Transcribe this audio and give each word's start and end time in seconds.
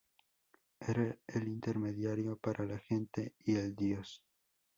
Era 0.79 1.15
el 1.27 1.47
intermediario 1.47 2.35
para 2.35 2.65
la 2.65 2.79
gente 2.79 3.35
y 3.45 3.53
el 3.53 3.75
dios. 3.75 4.23